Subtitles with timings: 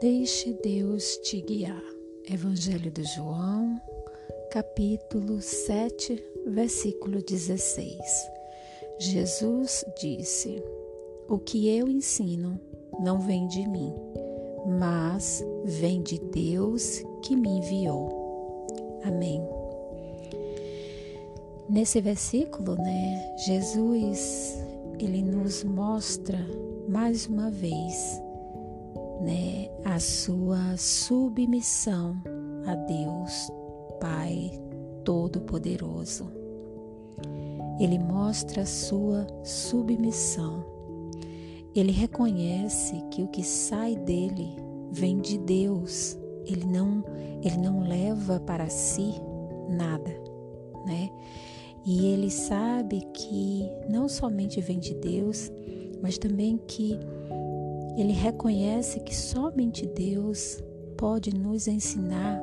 [0.00, 1.82] Deixe Deus te guiar.
[2.30, 3.80] Evangelho de João,
[4.48, 7.98] capítulo 7, versículo 16.
[8.96, 10.62] Jesus disse:
[11.28, 12.60] O que eu ensino
[13.00, 13.92] não vem de mim,
[14.78, 18.68] mas vem de Deus que me enviou.
[19.02, 19.42] Amém.
[21.68, 24.62] Nesse versículo, né, Jesus
[25.00, 26.38] ele nos mostra
[26.88, 28.27] mais uma vez
[29.20, 32.16] né, a sua submissão
[32.66, 33.50] a Deus,
[34.00, 34.52] Pai
[35.04, 36.30] Todo-Poderoso.
[37.80, 40.64] Ele mostra a sua submissão.
[41.74, 44.56] Ele reconhece que o que sai dele
[44.90, 46.18] vem de Deus.
[46.44, 47.04] Ele não,
[47.42, 49.14] ele não leva para si
[49.68, 50.10] nada,
[50.84, 51.10] né?
[51.86, 55.50] E ele sabe que não somente vem de Deus,
[56.02, 56.98] mas também que
[58.00, 60.62] ele reconhece que somente Deus
[60.96, 62.40] pode nos ensinar,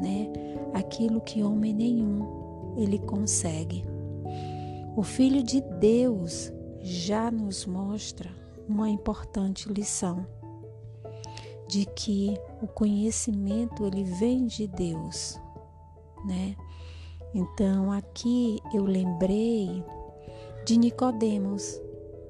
[0.00, 0.32] né,
[0.74, 3.84] aquilo que homem nenhum ele consegue.
[4.96, 8.30] O Filho de Deus já nos mostra
[8.68, 10.26] uma importante lição
[11.68, 15.38] de que o conhecimento ele vem de Deus,
[16.24, 16.56] né?
[17.34, 19.84] Então aqui eu lembrei
[20.64, 21.80] de Nicodemos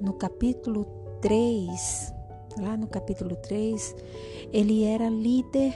[0.03, 0.85] no capítulo
[1.21, 2.16] 3,
[2.61, 3.95] lá no capítulo 3,
[4.53, 5.75] ele era líder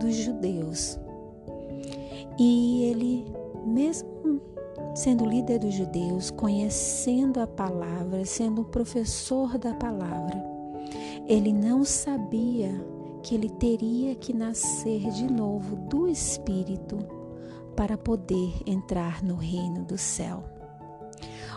[0.00, 0.98] dos judeus.
[2.38, 3.26] E ele,
[3.66, 4.40] mesmo
[4.94, 10.42] sendo líder dos judeus, conhecendo a palavra, sendo um professor da palavra,
[11.26, 12.70] ele não sabia
[13.22, 16.98] que ele teria que nascer de novo do Espírito
[17.76, 20.42] para poder entrar no reino do céu.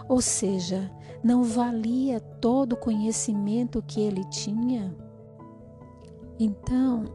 [0.07, 0.91] Ou seja,
[1.23, 4.95] não valia todo o conhecimento que ele tinha?
[6.39, 7.05] Então,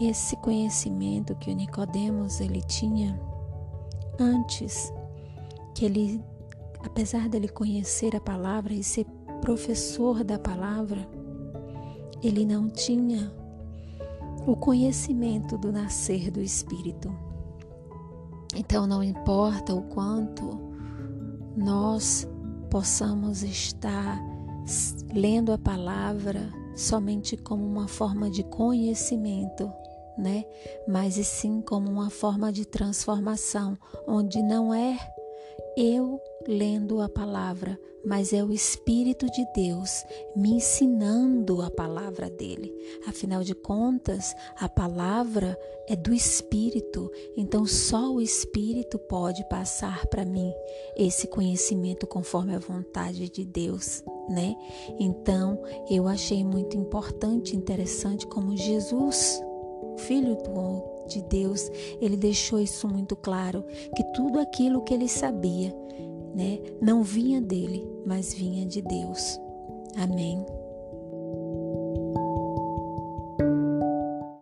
[0.00, 3.20] esse conhecimento que o Nicodemos ele tinha
[4.18, 4.92] antes
[5.74, 6.22] que ele
[6.84, 9.06] apesar dele conhecer a palavra e ser
[9.40, 11.08] professor da palavra,
[12.22, 13.32] ele não tinha
[14.46, 17.12] o conhecimento do nascer do espírito.
[18.56, 20.58] Então não importa o quanto
[21.56, 22.26] nós
[22.70, 24.18] possamos estar
[25.12, 29.72] lendo a palavra somente como uma forma de conhecimento,
[30.16, 30.44] né?
[30.86, 33.76] Mas e sim como uma forma de transformação,
[34.06, 34.98] onde não é
[35.76, 40.04] eu lendo a palavra, mas é o Espírito de Deus
[40.36, 42.72] me ensinando a palavra dele.
[43.06, 50.24] Afinal de contas, a palavra é do Espírito, então só o Espírito pode passar para
[50.24, 50.52] mim
[50.96, 54.56] esse conhecimento conforme a vontade de Deus, né?
[54.98, 59.42] Então, eu achei muito importante, interessante como Jesus,
[59.98, 61.70] filho do de Deus,
[62.00, 63.64] ele deixou isso muito claro,
[63.96, 65.74] que tudo aquilo que ele sabia,
[66.38, 69.40] né, não vinha dele, mas vinha de Deus.
[69.96, 70.46] Amém.